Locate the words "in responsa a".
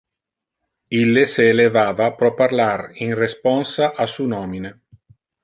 3.09-4.09